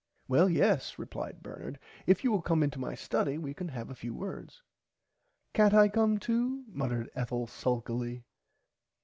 Well 0.27 0.49
yes 0.49 0.97
replied 0.97 1.43
Bernard 1.43 1.77
if 2.07 2.23
you 2.23 2.31
will 2.31 2.41
come 2.41 2.63
into 2.63 2.79
my 2.79 2.95
study 2.95 3.37
we 3.37 3.53
can 3.53 3.67
have 3.67 3.91
a 3.91 3.95
few 3.95 4.15
words. 4.15 4.63
Cant 5.53 5.75
I 5.75 5.89
come 5.89 6.17
too 6.17 6.63
muttered 6.69 7.11
Ethel 7.13 7.45
sulkily. 7.45 8.23